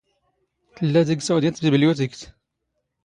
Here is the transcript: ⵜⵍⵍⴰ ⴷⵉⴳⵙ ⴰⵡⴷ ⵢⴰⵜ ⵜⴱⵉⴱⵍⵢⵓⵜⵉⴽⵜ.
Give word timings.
ⵜⵍⵍⴰ 0.77 1.01
ⴷⵉⴳⵙ 1.07 1.27
ⴰⵡⴷ 1.33 1.43
ⵢⴰⵜ 1.47 1.55
ⵜⴱⵉⴱⵍⵢⵓⵜⵉⴽⵜ. 1.61 2.19